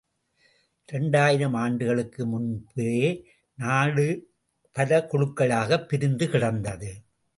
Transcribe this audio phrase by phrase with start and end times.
[0.87, 3.25] இரண்டாயிரம் ஆண்டுகளுக்கு முன்பே
[3.55, 4.29] நாடு
[4.71, 6.93] பல குழுக்களாகப் பிரிந்து கிடந்தது.